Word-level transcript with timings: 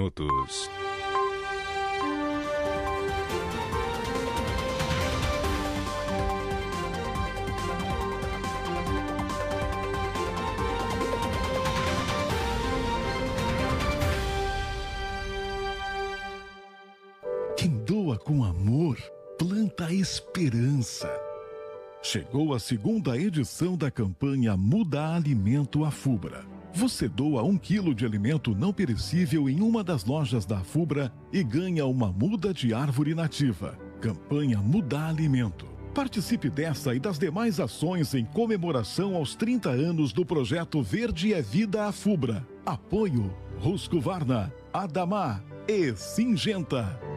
minutos. 0.00 0.70
Quem 17.56 17.70
doa 17.84 18.18
com 18.18 18.42
amor, 18.42 18.96
planta 19.38 19.92
esperança. 19.92 21.08
Chegou 22.02 22.54
a 22.54 22.58
segunda 22.58 23.18
edição 23.18 23.76
da 23.76 23.90
campanha 23.90 24.56
Muda 24.56 25.14
Alimento 25.14 25.84
Afubra. 25.84 26.59
Você 26.72 27.08
doa 27.08 27.42
um 27.42 27.58
quilo 27.58 27.94
de 27.94 28.06
alimento 28.06 28.54
não 28.54 28.72
perecível 28.72 29.48
em 29.48 29.60
uma 29.60 29.82
das 29.82 30.04
lojas 30.04 30.46
da 30.46 30.58
Afubra 30.58 31.12
e 31.32 31.42
ganha 31.42 31.84
uma 31.84 32.12
muda 32.12 32.54
de 32.54 32.72
árvore 32.72 33.14
nativa. 33.14 33.76
Campanha 34.00 34.58
Muda 34.58 35.08
Alimento. 35.08 35.66
Participe 35.94 36.48
dessa 36.48 36.94
e 36.94 37.00
das 37.00 37.18
demais 37.18 37.58
ações 37.58 38.14
em 38.14 38.24
comemoração 38.24 39.16
aos 39.16 39.34
30 39.34 39.70
anos 39.70 40.12
do 40.12 40.24
projeto 40.24 40.80
Verde 40.80 41.34
é 41.34 41.42
Vida 41.42 41.86
Afubra. 41.86 42.46
Apoio 42.64 43.34
Ruscovarna, 43.58 44.52
Adamar 44.72 45.44
e 45.68 45.94
Singenta. 45.96 47.09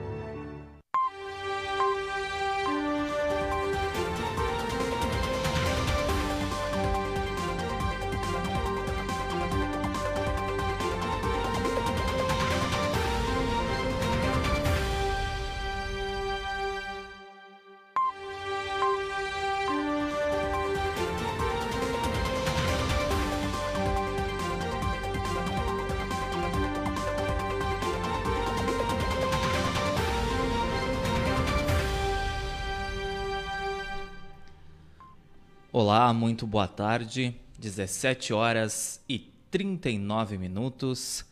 Olá, 35.86 36.14
muito 36.14 36.48
boa 36.48 36.66
tarde. 36.66 37.36
17 37.59 38.31
horas 38.31 39.02
e 39.09 39.20
39 39.52 40.38
minutos. 40.38 41.25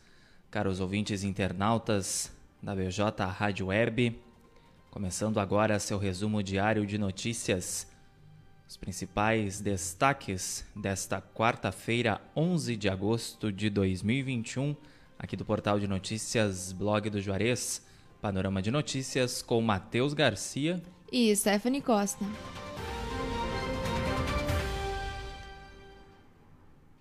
Caros 0.50 0.78
ouvintes 0.78 1.24
internautas 1.24 2.30
da 2.62 2.74
BJ 2.74 3.24
Rádio 3.24 3.68
Web, 3.68 4.20
começando 4.90 5.40
agora 5.40 5.78
seu 5.78 5.96
resumo 5.96 6.42
diário 6.42 6.84
de 6.84 6.98
notícias. 6.98 7.86
Os 8.68 8.76
principais 8.76 9.58
destaques 9.58 10.66
desta 10.76 11.22
quarta-feira, 11.22 12.20
11 12.36 12.76
de 12.76 12.90
agosto 12.90 13.50
de 13.50 13.70
2021, 13.70 14.76
aqui 15.18 15.34
do 15.34 15.46
portal 15.46 15.80
de 15.80 15.88
notícias 15.88 16.74
Blog 16.74 17.08
do 17.08 17.22
Juarez. 17.22 17.86
Panorama 18.20 18.60
de 18.60 18.70
notícias 18.70 19.40
com 19.40 19.62
Matheus 19.62 20.12
Garcia 20.12 20.82
e 21.10 21.34
Stephanie 21.34 21.80
Costa. 21.80 22.26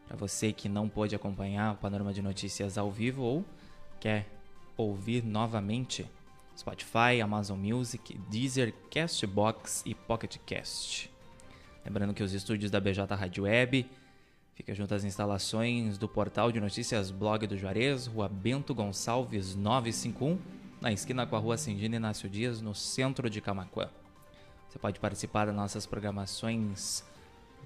para 0.06 0.16
você 0.16 0.52
que 0.52 0.68
não 0.68 0.88
pôde 0.88 1.14
acompanhar 1.14 1.74
o 1.74 1.76
panorama 1.76 2.12
de 2.12 2.22
notícias 2.22 2.76
ao 2.76 2.90
vivo 2.90 3.22
ou 3.22 3.44
quer 4.00 4.26
ouvir 4.76 5.24
novamente. 5.24 6.06
Spotify, 6.56 7.20
Amazon 7.22 7.58
Music, 7.58 8.16
Deezer, 8.30 8.72
Castbox 8.90 9.82
e 9.84 9.94
Pocket 9.94 10.36
Cast. 10.46 11.10
Lembrando 11.84 12.14
que 12.14 12.22
os 12.22 12.32
estúdios 12.32 12.70
da 12.70 12.80
BJ 12.80 13.14
Rádio 13.14 13.44
Web 13.44 13.86
ficam 14.54 14.74
junto 14.74 14.94
às 14.94 15.04
instalações 15.04 15.98
do 15.98 16.08
portal 16.08 16.50
de 16.50 16.60
notícias 16.60 17.10
Blog 17.10 17.46
do 17.46 17.58
Juarez, 17.58 18.06
Rua 18.06 18.28
Bento 18.28 18.74
Gonçalves 18.74 19.54
951, 19.54 20.38
na 20.80 20.92
esquina 20.92 21.26
com 21.26 21.36
a 21.36 21.38
Rua 21.38 21.56
Cindina 21.56 21.96
Inácio 21.96 22.28
Dias, 22.28 22.60
no 22.60 22.74
centro 22.74 23.28
de 23.28 23.40
Camacuã. 23.40 23.90
Você 24.68 24.78
pode 24.78 24.98
participar 24.98 25.46
das 25.46 25.54
nossas 25.54 25.86
programações 25.86 27.04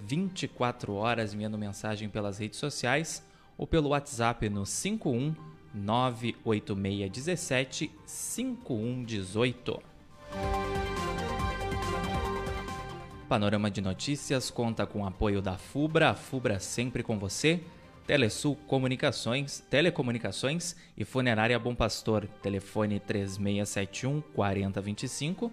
24 0.02 0.94
horas 0.94 1.34
enviando 1.34 1.58
mensagem 1.58 2.08
pelas 2.08 2.38
redes 2.38 2.58
sociais 2.58 3.22
ou 3.56 3.66
pelo 3.66 3.90
WhatsApp 3.90 4.48
no 4.48 4.64
51 4.64 5.34
98617 5.74 7.90
5118. 8.06 9.82
Panorama 13.28 13.70
de 13.70 13.80
Notícias 13.80 14.50
conta 14.50 14.84
com 14.86 15.02
o 15.02 15.06
apoio 15.06 15.42
da 15.42 15.58
FUBRA, 15.58 16.10
a 16.10 16.14
FUBRA 16.14 16.58
sempre 16.58 17.02
com 17.02 17.18
você, 17.18 17.60
Telesul 18.06 18.56
Comunicações, 18.66 19.62
Telecomunicações 19.68 20.74
e 20.96 21.04
Funerária 21.04 21.58
Bom 21.58 21.74
Pastor, 21.74 22.26
telefone 22.42 22.98
3671 22.98 24.22
4025. 24.34 25.52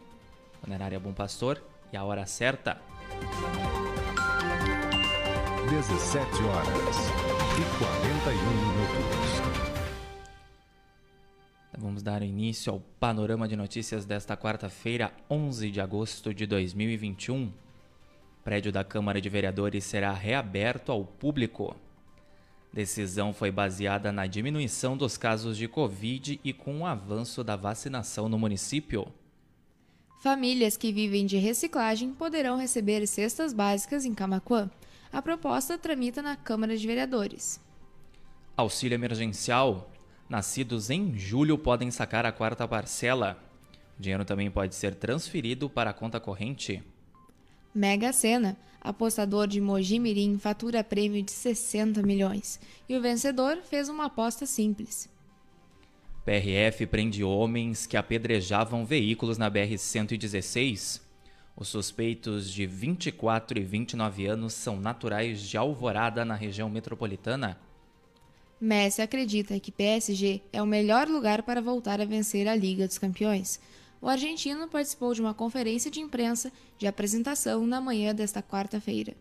Funerária 0.62 0.97
Bom 0.97 1.12
Pastor 1.12 1.62
e 1.92 1.97
a 1.97 2.03
hora 2.06 2.26
certa. 2.26 2.80
17 5.70 6.44
horas 6.44 6.96
e 7.59 7.64
41 7.78 8.40
minutos. 8.40 9.25
Vamos 11.78 12.02
dar 12.02 12.22
início 12.22 12.72
ao 12.72 12.80
panorama 12.80 13.47
de 13.47 13.56
notícias 13.56 14.06
desta 14.06 14.38
quarta-feira, 14.38 15.12
11 15.30 15.69
de 15.69 15.81
agosto 15.81 16.34
de 16.34 16.46
2021. 16.46 17.47
O 17.47 17.52
prédio 18.44 18.72
da 18.72 18.84
Câmara 18.84 19.19
de 19.19 19.28
Vereadores 19.28 19.84
será 19.84 20.14
reaberto 20.14 20.91
ao 20.91 21.03
público. 21.03 21.75
Decisão 22.72 23.34
foi 23.34 23.52
baseada 23.52 24.09
na 24.09 24.25
diminuição 24.25 24.96
dos 24.96 25.18
casos 25.18 25.58
de 25.58 25.68
Covid 25.68 26.40
e 26.44 26.53
com 26.53 26.80
o 26.80 26.85
avanço 26.85 27.44
da 27.44 27.58
vacinação 27.58 28.30
no 28.30 28.40
município. 28.40 29.08
Famílias 30.22 30.78
que 30.78 30.94
vivem 30.94 31.25
de 31.25 31.38
reciclagem 31.38 32.14
poderão 32.14 32.58
receber 32.58 33.06
cestas 33.06 33.53
básicas 33.53 34.05
em 34.05 34.14
Camacuã. 34.14 34.72
A 35.11 35.22
proposta 35.22 35.78
tramita 35.78 36.22
na 36.22 36.38
Câmara 36.38 36.78
de 36.78 36.88
Vereadores. 36.88 37.59
Auxílio 38.55 38.96
emergencial. 38.96 39.90
Nascidos 40.27 40.89
em 40.89 41.17
julho 41.17 41.57
podem 41.57 41.91
sacar 41.91 42.25
a 42.25 42.31
quarta 42.31 42.67
parcela. 42.67 43.37
O 43.97 44.01
dinheiro 44.01 44.25
também 44.25 44.49
pode 44.49 44.73
ser 44.73 44.95
transferido 44.95 45.69
para 45.69 45.91
a 45.91 45.93
conta 45.93 46.19
corrente. 46.19 46.83
Mega 47.73 48.11
Sena. 48.11 48.57
Apostador 48.81 49.47
de 49.47 49.59
Mogi 49.59 49.99
Mirim 49.99 50.37
fatura 50.37 50.83
prêmio 50.83 51.22
de 51.22 51.31
60 51.31 52.01
milhões. 52.03 52.59
E 52.87 52.97
o 52.97 53.01
vencedor 53.01 53.57
fez 53.63 53.89
uma 53.89 54.05
aposta 54.05 54.45
simples. 54.45 55.09
PRF 56.23 56.87
prende 56.87 57.23
homens 57.23 57.85
que 57.85 57.95
apedrejavam 57.95 58.85
veículos 58.85 59.37
na 59.37 59.49
BR-116. 59.49 61.01
Os 61.55 61.67
suspeitos 61.67 62.51
de 62.51 62.66
24 62.66 63.59
e 63.59 63.63
29 63.63 64.25
anos 64.25 64.53
são 64.53 64.79
naturais 64.79 65.41
de 65.41 65.55
Alvorada, 65.55 66.25
na 66.25 66.35
região 66.35 66.69
metropolitana. 66.69 67.59
Messi 68.59 69.02
acredita 69.02 69.59
que 69.59 69.72
PSG 69.72 70.41
é 70.53 70.61
o 70.61 70.66
melhor 70.66 71.07
lugar 71.07 71.43
para 71.43 71.61
voltar 71.61 71.99
a 71.99 72.05
vencer 72.05 72.47
a 72.47 72.55
Liga 72.55 72.87
dos 72.87 72.97
Campeões. 72.97 73.59
O 74.02 74.07
argentino 74.07 74.67
participou 74.67 75.13
de 75.13 75.22
uma 75.22 75.34
conferência 75.34 75.91
de 75.91 75.99
imprensa 75.99 76.52
de 76.78 76.87
apresentação 76.87 77.66
na 77.67 77.81
manhã 77.81 78.13
desta 78.16 78.41
quarta-feira. 78.41 79.13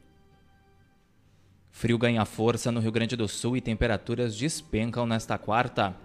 Frio 1.71 1.99
ganha 1.99 2.25
força 2.25 2.71
no 2.71 2.79
Rio 2.79 2.93
Grande 2.93 3.17
do 3.17 3.27
Sul 3.27 3.57
e 3.57 3.61
temperaturas 3.61 4.37
despencam 4.37 5.05
nesta 5.07 5.37
quarta. 5.37 5.97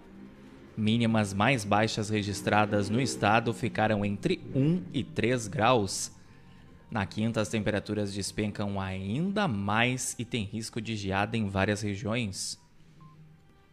Mínimas 0.76 1.32
mais 1.32 1.64
baixas 1.64 2.10
registradas 2.10 2.90
no 2.90 3.00
estado 3.00 3.54
ficaram 3.54 4.04
entre 4.04 4.40
1 4.54 4.82
e 4.92 5.04
3 5.04 5.46
graus. 5.46 6.10
Na 6.90 7.06
quinta, 7.06 7.40
as 7.40 7.48
temperaturas 7.48 8.12
despencam 8.12 8.80
ainda 8.80 9.46
mais 9.46 10.16
e 10.18 10.24
tem 10.24 10.42
risco 10.42 10.80
de 10.80 10.96
geada 10.96 11.36
em 11.36 11.48
várias 11.48 11.82
regiões. 11.82 12.59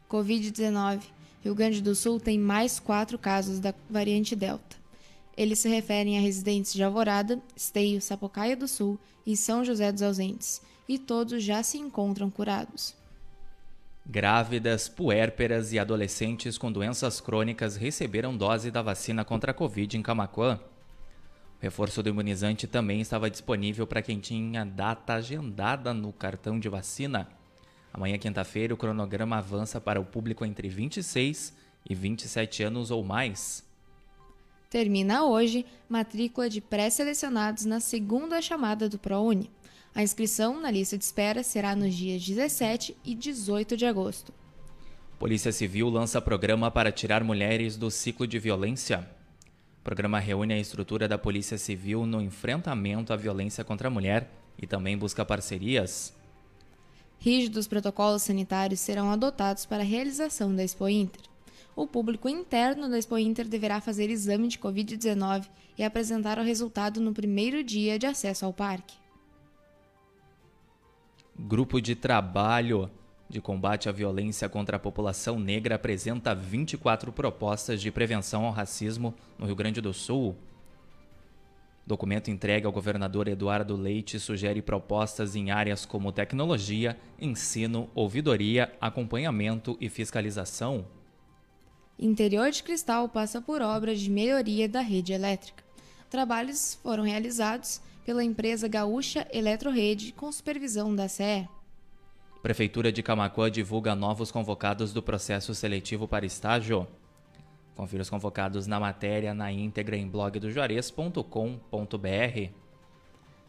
Covid-19. 0.10 1.02
Rio 1.44 1.56
Grande 1.56 1.82
do 1.82 1.96
Sul 1.96 2.20
tem 2.20 2.38
mais 2.38 2.80
quatro 2.80 3.18
casos 3.18 3.60
da 3.60 3.74
variante 3.90 4.36
Delta. 4.36 4.76
Eles 5.36 5.60
se 5.60 5.70
referem 5.70 6.18
a 6.18 6.22
residentes 6.22 6.74
de 6.74 6.84
Alvorada, 6.84 7.40
Esteio, 7.56 8.02
Sapucaia 8.02 8.56
do 8.56 8.68
Sul 8.68 9.00
e 9.26 9.38
São 9.38 9.64
José 9.64 9.92
dos 9.92 10.02
Ausentes, 10.02 10.62
e 10.90 10.98
todos 10.98 11.44
já 11.44 11.62
se 11.62 11.78
encontram 11.78 12.30
curados. 12.30 12.96
Grávidas, 14.10 14.88
puérperas 14.88 15.74
e 15.74 15.80
adolescentes 15.80 16.58
com 16.58 16.72
doenças 16.72 17.20
crônicas 17.20 17.76
receberam 17.76 18.36
dose 18.36 18.72
da 18.72 18.82
vacina 18.82 19.26
contra 19.26 19.52
a 19.52 19.54
Covid 19.54 19.98
em 19.98 20.02
Camacuã. 20.02 20.60
O 21.60 21.62
reforço 21.62 22.02
do 22.02 22.10
imunizante 22.10 22.66
também 22.68 23.02
estava 23.02 23.30
disponível 23.30 23.86
para 23.86 24.02
quem 24.02 24.20
tinha 24.20 24.66
data 24.66 25.16
agendada 25.16 25.94
no 25.94 26.14
cartão 26.14 26.58
de 26.58 26.70
vacina. 26.70 27.28
Amanhã, 27.98 28.16
quinta-feira, 28.20 28.76
o 28.76 28.78
cronograma 28.78 29.40
avança 29.40 29.82
para 29.82 30.00
o 30.00 30.06
público 30.06 30.46
entre 30.46 30.70
26 30.70 31.52
e 31.90 31.96
27 31.96 32.62
anos 32.62 32.92
ou 32.92 33.04
mais. 33.04 33.66
Termina 34.70 35.26
hoje 35.26 35.66
matrícula 35.90 36.48
de 36.48 36.62
pré-selecionados 36.62 37.66
na 37.66 37.80
segunda 37.80 38.40
chamada 38.40 38.88
do 38.88 39.00
ProUni. 39.00 39.50
A 39.96 40.04
inscrição 40.04 40.62
na 40.62 40.70
lista 40.70 40.96
de 40.96 41.06
espera 41.06 41.42
será 41.42 41.76
nos 41.76 41.96
dias 41.96 42.24
17 42.24 42.96
e 43.04 43.16
18 43.16 43.76
de 43.76 43.88
agosto. 43.88 44.32
Polícia 45.18 45.52
Civil 45.52 45.90
lança 45.90 46.22
programa 46.22 46.70
para 46.70 46.92
tirar 46.92 47.24
mulheres 47.24 47.78
do 47.78 47.90
ciclo 47.90 48.28
de 48.28 48.38
violência. 48.38 49.10
O 49.82 49.84
programa 49.84 50.20
reúne 50.20 50.54
a 50.54 50.60
estrutura 50.60 51.08
da 51.08 51.18
Polícia 51.18 51.58
Civil 51.58 52.06
no 52.06 52.22
enfrentamento 52.22 53.12
à 53.12 53.16
violência 53.16 53.64
contra 53.64 53.88
a 53.88 53.92
mulher 53.92 54.30
e 54.56 54.68
também 54.68 54.96
busca 54.96 55.26
parcerias. 55.26 56.16
Rígidos 57.20 57.68
protocolos 57.68 58.22
sanitários 58.22 58.80
serão 58.80 59.12
adotados 59.12 59.66
para 59.66 59.82
a 59.82 59.86
realização 59.86 60.56
da 60.56 60.64
Expo 60.64 60.88
Inter. 60.88 61.22
O 61.76 61.86
público 61.86 62.30
interno 62.30 62.90
da 62.90 62.98
Expo 62.98 63.18
Inter 63.18 63.48
deverá 63.48 63.82
fazer 63.82 64.10
exame 64.10 64.48
de 64.48 64.58
Covid-19 64.58 65.48
e 65.78 65.84
apresentar 65.84 66.40
o 66.40 66.44
resultado 66.44 67.00
no 67.00 67.14
primeiro 67.14 67.64
dia 67.64 68.00
de 68.00 68.06
acesso 68.06 68.46
ao 68.46 68.54
parque. 68.54 68.96
Grupo 71.38 71.80
de 71.80 71.96
Trabalho 71.96 72.90
de 73.30 73.42
Combate 73.42 73.90
à 73.90 73.92
Violência 73.92 74.48
contra 74.48 74.78
a 74.78 74.80
População 74.80 75.40
Negra 75.40 75.76
apresenta 75.76 76.34
24 76.34 77.12
propostas 77.12 77.82
de 77.82 77.92
prevenção 77.92 78.46
ao 78.46 78.52
racismo 78.52 79.14
no 79.38 79.46
Rio 79.46 79.56
Grande 79.56 79.82
do 79.82 79.94
Sul. 79.94 80.36
Documento 81.88 82.30
entregue 82.30 82.66
ao 82.66 82.72
governador 82.74 83.30
Eduardo 83.30 83.78
Leite 83.78 84.20
sugere 84.20 84.62
propostas 84.62 85.38
em 85.38 85.52
áreas 85.52 85.86
como 85.86 86.12
tecnologia, 86.12 87.00
ensino, 87.18 87.90
ouvidoria, 87.96 88.74
acompanhamento 88.82 89.78
e 89.80 89.88
fiscalização. 89.88 90.86
Interior 91.98 92.52
de 92.52 92.62
Cristal 92.62 93.08
passa 93.08 93.42
por 93.42 93.62
obras 93.62 94.02
de 94.02 94.12
melhoria 94.12 94.68
da 94.68 94.82
rede 94.82 95.14
elétrica. 95.14 95.64
Trabalhos 96.10 96.78
foram 96.84 97.06
realizados 97.06 97.80
pela 98.06 98.22
empresa 98.22 98.68
Gaúcha 98.68 99.26
Eletrorede 99.32 100.12
com 100.12 100.30
supervisão 100.30 100.94
da 100.94 101.08
CE. 101.08 101.48
Prefeitura 102.44 102.92
de 102.92 103.02
Camacuã 103.02 103.50
divulga 103.50 103.96
novos 103.96 104.30
convocados 104.30 104.92
do 104.92 105.02
processo 105.02 105.56
seletivo 105.56 106.06
para 106.06 106.26
estágio. 106.26 106.86
Confira 107.78 108.02
os 108.02 108.10
convocados 108.10 108.66
na 108.66 108.80
matéria 108.80 109.36
na 109.36 109.52
íntegra 109.52 109.96
em 109.96 110.08
blogdojuarez.com.br. 110.08 112.52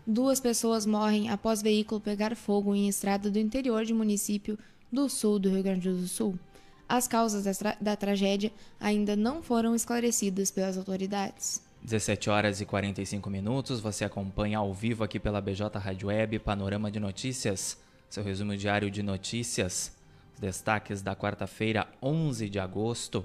Duas 0.06 0.38
pessoas 0.38 0.84
morrem 0.84 1.30
após 1.30 1.62
veículo 1.62 1.98
pegar 1.98 2.36
fogo 2.36 2.74
em 2.74 2.88
estrada 2.88 3.30
do 3.30 3.38
interior 3.38 3.86
de 3.86 3.94
município 3.94 4.58
do 4.92 5.08
sul 5.08 5.38
do 5.38 5.48
Rio 5.48 5.62
Grande 5.62 5.90
do 5.90 6.06
Sul. 6.06 6.38
As 6.86 7.08
causas 7.08 7.44
da, 7.44 7.54
tra 7.54 7.74
da 7.80 7.96
tragédia 7.96 8.52
ainda 8.78 9.16
não 9.16 9.42
foram 9.42 9.74
esclarecidas 9.74 10.50
pelas 10.50 10.76
autoridades. 10.76 11.62
17 11.82 12.28
horas 12.28 12.60
e 12.60 12.66
45 12.66 13.30
minutos, 13.30 13.80
você 13.80 14.04
acompanha 14.04 14.58
ao 14.58 14.74
vivo 14.74 15.04
aqui 15.04 15.18
pela 15.18 15.40
BJ 15.40 15.78
Rádio 15.78 16.08
Web, 16.08 16.40
Panorama 16.40 16.90
de 16.90 17.00
Notícias, 17.00 17.78
seu 18.10 18.22
resumo 18.22 18.54
diário 18.54 18.90
de 18.90 19.02
notícias, 19.02 19.96
os 20.34 20.40
destaques 20.40 21.00
da 21.00 21.16
quarta-feira, 21.16 21.88
11 22.02 22.50
de 22.50 22.58
agosto, 22.58 23.24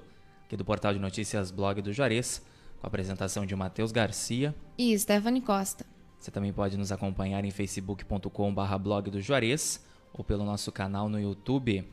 aqui 0.54 0.56
do 0.56 0.64
portal 0.64 0.92
de 0.92 1.00
notícias 1.00 1.50
Blog 1.50 1.82
do 1.82 1.92
Juarez, 1.92 2.40
com 2.78 2.86
a 2.86 2.88
apresentação 2.88 3.44
de 3.44 3.56
Matheus 3.56 3.90
Garcia 3.90 4.54
e 4.78 4.96
Stephanie 4.96 5.40
Costa. 5.40 5.84
Você 6.16 6.30
também 6.30 6.52
pode 6.52 6.76
nos 6.76 6.92
acompanhar 6.92 7.44
em 7.44 7.50
facebook.com/barra 7.50 8.78
blog 8.78 9.10
do 9.10 9.20
Juarez 9.20 9.84
ou 10.12 10.22
pelo 10.22 10.44
nosso 10.44 10.70
canal 10.70 11.08
no 11.08 11.20
YouTube. 11.20 11.84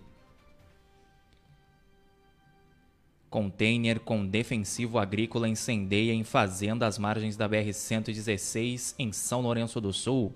Container 3.32 4.00
com 4.00 4.28
defensivo 4.28 5.00
agrícola 5.00 5.50
incendeia 5.50 6.14
em 6.14 6.24
fazenda 6.24 6.86
às 6.86 7.00
margens 7.00 7.36
da 7.36 7.50
BR-116 7.50 8.94
em 9.00 9.12
São 9.12 9.42
Lourenço 9.42 9.82
do 9.82 9.92
Sul. 9.92 10.36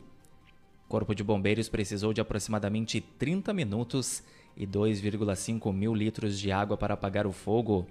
Corpo 0.90 1.14
de 1.14 1.24
Bombeiros 1.24 1.70
precisou 1.70 2.12
de 2.12 2.22
aproximadamente 2.22 3.00
30 3.02 3.54
minutos 3.54 4.24
e 4.58 4.66
2,5 4.66 5.72
mil 5.72 5.94
litros 5.94 6.40
de 6.40 6.52
água 6.52 6.76
para 6.76 6.96
apagar 6.96 7.28
o 7.28 7.32
fogo. 7.32 7.86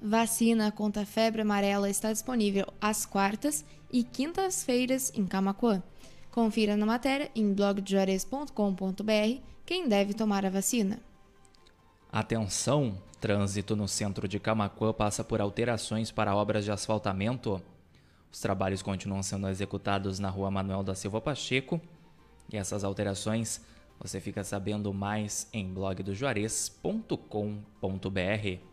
Vacina 0.00 0.70
contra 0.70 1.02
a 1.02 1.06
febre 1.06 1.42
amarela 1.42 1.90
está 1.90 2.12
disponível 2.12 2.66
às 2.80 3.04
quartas 3.04 3.64
e 3.92 4.04
quintas-feiras 4.04 5.12
em 5.14 5.26
Camacuã. 5.26 5.82
Confira 6.30 6.76
na 6.76 6.86
matéria 6.86 7.28
em 7.34 7.52
blogdejuarez.com.br 7.52 9.42
quem 9.66 9.88
deve 9.88 10.14
tomar 10.14 10.46
a 10.46 10.50
vacina. 10.50 11.00
Atenção! 12.10 12.96
Trânsito 13.20 13.74
no 13.74 13.88
centro 13.88 14.28
de 14.28 14.38
Camacuã 14.38 14.92
passa 14.92 15.24
por 15.24 15.40
alterações 15.40 16.12
para 16.12 16.36
obras 16.36 16.64
de 16.64 16.70
asfaltamento. 16.70 17.60
Os 18.30 18.40
trabalhos 18.40 18.82
continuam 18.82 19.24
sendo 19.24 19.48
executados 19.48 20.20
na 20.20 20.30
rua 20.30 20.50
Manuel 20.50 20.84
da 20.84 20.94
Silva 20.94 21.20
Pacheco. 21.20 21.80
E 22.52 22.56
essas 22.56 22.84
alterações 22.84 23.60
você 23.98 24.20
fica 24.20 24.44
sabendo 24.44 24.94
mais 24.94 25.48
em 25.52 25.74
blogdojuarez.com.br. 25.74 28.67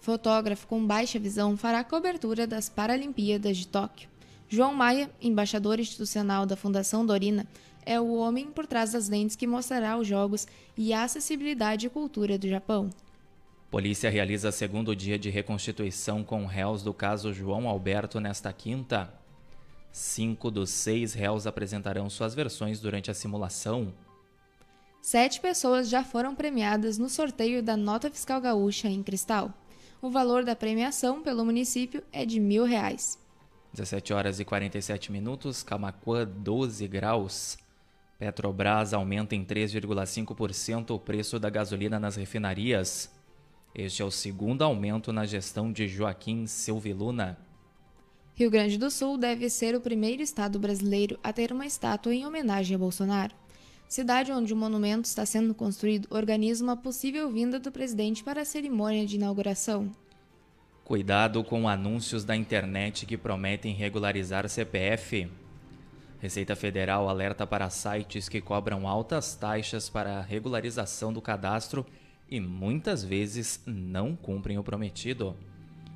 Fotógrafo 0.00 0.66
com 0.66 0.86
baixa 0.86 1.18
visão 1.18 1.56
fará 1.56 1.82
cobertura 1.82 2.46
das 2.46 2.68
Paralimpíadas 2.68 3.56
de 3.56 3.66
Tóquio. 3.66 4.08
João 4.48 4.72
Maia, 4.72 5.10
embaixador 5.20 5.78
institucional 5.78 6.46
da 6.46 6.56
Fundação 6.56 7.04
Dorina, 7.04 7.46
é 7.84 8.00
o 8.00 8.14
homem 8.14 8.46
por 8.46 8.66
trás 8.66 8.92
das 8.92 9.08
lentes 9.08 9.36
que 9.36 9.46
mostrará 9.46 9.98
os 9.98 10.06
jogos 10.06 10.46
e 10.76 10.92
a 10.92 11.02
acessibilidade 11.02 11.86
e 11.86 11.90
cultura 11.90 12.38
do 12.38 12.48
Japão. 12.48 12.90
Polícia 13.70 14.08
realiza 14.08 14.50
segundo 14.50 14.96
dia 14.96 15.18
de 15.18 15.28
reconstituição 15.28 16.24
com 16.24 16.46
réus 16.46 16.82
do 16.82 16.94
caso 16.94 17.34
João 17.34 17.68
Alberto 17.68 18.18
nesta 18.18 18.50
quinta. 18.52 19.12
Cinco 19.92 20.50
dos 20.50 20.70
seis 20.70 21.12
réus 21.12 21.46
apresentarão 21.46 22.08
suas 22.08 22.34
versões 22.34 22.80
durante 22.80 23.10
a 23.10 23.14
simulação. 23.14 23.92
Sete 25.02 25.40
pessoas 25.40 25.88
já 25.88 26.02
foram 26.02 26.34
premiadas 26.34 26.96
no 26.96 27.08
sorteio 27.08 27.62
da 27.62 27.76
Nota 27.76 28.10
Fiscal 28.10 28.40
Gaúcha 28.40 28.88
em 28.88 29.02
Cristal. 29.02 29.52
O 30.00 30.10
valor 30.10 30.44
da 30.44 30.54
premiação 30.54 31.22
pelo 31.22 31.44
município 31.44 32.04
é 32.12 32.24
de 32.24 32.38
mil 32.38 32.64
reais. 32.64 33.18
17 33.72 34.12
horas 34.12 34.38
e 34.38 34.44
47 34.44 35.10
minutos, 35.10 35.62
Camacuã 35.62 36.24
12 36.24 36.86
graus. 36.86 37.58
Petrobras 38.16 38.94
aumenta 38.94 39.34
em 39.34 39.44
3,5% 39.44 40.90
o 40.90 40.98
preço 40.98 41.38
da 41.38 41.50
gasolina 41.50 41.98
nas 41.98 42.14
refinarias. 42.14 43.12
Este 43.74 44.00
é 44.00 44.04
o 44.04 44.10
segundo 44.10 44.62
aumento 44.62 45.12
na 45.12 45.26
gestão 45.26 45.72
de 45.72 45.88
Joaquim 45.88 46.46
Silviluna. 46.46 47.36
Rio 48.34 48.50
Grande 48.50 48.78
do 48.78 48.90
Sul 48.92 49.18
deve 49.18 49.50
ser 49.50 49.74
o 49.74 49.80
primeiro 49.80 50.22
estado 50.22 50.60
brasileiro 50.60 51.18
a 51.24 51.32
ter 51.32 51.52
uma 51.52 51.66
estátua 51.66 52.14
em 52.14 52.24
homenagem 52.24 52.76
a 52.76 52.78
Bolsonaro. 52.78 53.34
Cidade 53.88 54.30
onde 54.30 54.52
o 54.52 54.56
monumento 54.56 55.06
está 55.06 55.24
sendo 55.24 55.54
construído 55.54 56.06
organiza 56.10 56.62
uma 56.62 56.76
possível 56.76 57.30
vinda 57.30 57.58
do 57.58 57.72
presidente 57.72 58.22
para 58.22 58.42
a 58.42 58.44
cerimônia 58.44 59.06
de 59.06 59.16
inauguração. 59.16 59.90
Cuidado 60.84 61.42
com 61.42 61.66
anúncios 61.66 62.22
da 62.22 62.36
internet 62.36 63.06
que 63.06 63.16
prometem 63.16 63.74
regularizar 63.74 64.46
CPF. 64.46 65.30
Receita 66.20 66.54
Federal 66.54 67.08
alerta 67.08 67.46
para 67.46 67.70
sites 67.70 68.28
que 68.28 68.42
cobram 68.42 68.86
altas 68.86 69.34
taxas 69.34 69.88
para 69.88 70.20
regularização 70.20 71.10
do 71.10 71.22
cadastro 71.22 71.86
e 72.28 72.38
muitas 72.40 73.02
vezes 73.02 73.62
não 73.64 74.14
cumprem 74.14 74.58
o 74.58 74.64
prometido. 74.64 75.34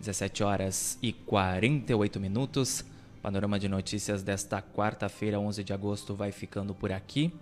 17 0.00 0.42
horas 0.42 0.98
e 1.00 1.12
48 1.12 2.20
minutos. 2.20 2.84
Panorama 3.22 3.58
de 3.58 3.68
notícias 3.68 4.22
desta 4.22 4.62
quarta-feira, 4.62 5.40
11 5.40 5.64
de 5.64 5.72
agosto, 5.72 6.14
vai 6.14 6.30
ficando 6.32 6.74
por 6.74 6.92
aqui. 6.92 7.32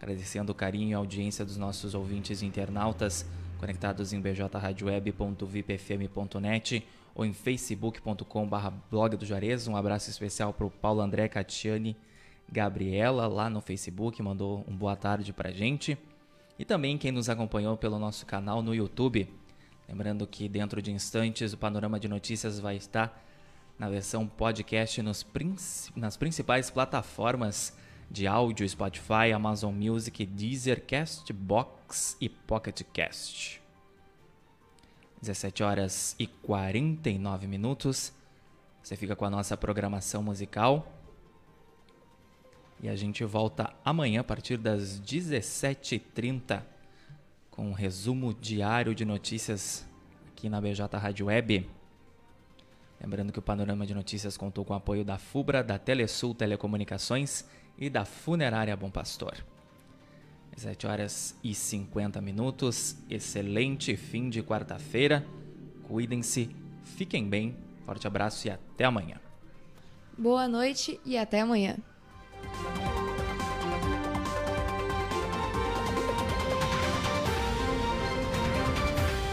Agradecendo 0.00 0.52
o 0.52 0.54
carinho 0.54 0.90
e 0.90 0.94
a 0.94 0.98
audiência 0.98 1.44
dos 1.44 1.56
nossos 1.56 1.94
ouvintes 1.94 2.42
e 2.42 2.46
internautas 2.46 3.26
conectados 3.58 4.12
em 4.12 4.20
bjradioweb.vipfm.net 4.20 6.84
ou 7.14 7.24
em 7.24 7.32
facebook.com.br 7.32 8.68
blog 8.90 9.16
do 9.16 9.24
Juarez. 9.24 9.68
Um 9.68 9.76
abraço 9.76 10.10
especial 10.10 10.52
para 10.52 10.66
o 10.66 10.70
Paulo 10.70 11.00
André 11.00 11.28
Catiani 11.28 11.96
Gabriela 12.50 13.26
lá 13.26 13.48
no 13.48 13.60
Facebook, 13.60 14.20
mandou 14.22 14.64
um 14.68 14.76
boa 14.76 14.94
tarde 14.94 15.32
pra 15.32 15.50
gente. 15.50 15.96
E 16.58 16.64
também 16.64 16.98
quem 16.98 17.10
nos 17.10 17.28
acompanhou 17.28 17.76
pelo 17.76 17.98
nosso 17.98 18.26
canal 18.26 18.62
no 18.62 18.74
YouTube. 18.74 19.28
Lembrando 19.88 20.26
que 20.26 20.48
dentro 20.48 20.82
de 20.82 20.92
instantes 20.92 21.52
o 21.52 21.58
Panorama 21.58 21.98
de 21.98 22.08
Notícias 22.08 22.58
vai 22.58 22.76
estar 22.76 23.24
na 23.82 23.88
versão 23.88 24.28
podcast 24.28 25.02
nos, 25.02 25.26
nas 25.96 26.16
principais 26.16 26.70
plataformas 26.70 27.76
de 28.08 28.28
áudio, 28.28 28.68
Spotify, 28.68 29.32
Amazon 29.34 29.74
Music, 29.74 30.24
Deezer, 30.24 30.86
Castbox 30.86 32.16
e 32.20 32.28
Pocket 32.28 32.80
Cast. 32.92 33.60
17 35.20 35.64
horas 35.64 36.14
e 36.16 36.28
49 36.28 37.48
minutos. 37.48 38.12
Você 38.84 38.94
fica 38.94 39.16
com 39.16 39.24
a 39.24 39.30
nossa 39.30 39.56
programação 39.56 40.22
musical. 40.22 40.86
E 42.80 42.88
a 42.88 42.94
gente 42.94 43.24
volta 43.24 43.74
amanhã 43.84 44.20
a 44.20 44.24
partir 44.24 44.58
das 44.58 45.00
17h30 45.00 46.62
com 47.50 47.70
um 47.70 47.72
resumo 47.72 48.32
diário 48.32 48.94
de 48.94 49.04
notícias 49.04 49.84
aqui 50.28 50.48
na 50.48 50.60
BJ 50.60 50.86
Rádio 50.96 51.26
Web. 51.26 51.81
Lembrando 53.02 53.32
que 53.32 53.38
o 53.40 53.42
Panorama 53.42 53.84
de 53.84 53.94
Notícias 53.94 54.36
contou 54.36 54.64
com 54.64 54.72
o 54.72 54.76
apoio 54.76 55.04
da 55.04 55.18
FUBRA, 55.18 55.64
da 55.64 55.76
Telesul 55.76 56.34
Telecomunicações 56.36 57.44
e 57.76 57.90
da 57.90 58.04
Funerária 58.04 58.76
Bom 58.76 58.90
Pastor. 58.90 59.44
17 60.54 60.86
horas 60.86 61.36
e 61.42 61.52
50 61.52 62.20
minutos. 62.20 62.96
Excelente 63.10 63.96
fim 63.96 64.30
de 64.30 64.40
quarta-feira. 64.40 65.26
Cuidem-se, 65.88 66.54
fiquem 66.84 67.28
bem. 67.28 67.56
Forte 67.84 68.06
abraço 68.06 68.46
e 68.46 68.50
até 68.50 68.84
amanhã. 68.84 69.20
Boa 70.16 70.46
noite 70.46 71.00
e 71.04 71.18
até 71.18 71.40
amanhã. 71.40 71.76